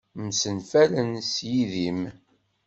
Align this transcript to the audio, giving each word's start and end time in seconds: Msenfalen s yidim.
Msenfalen 0.25 1.11
s 1.29 1.33
yidim. 1.51 1.99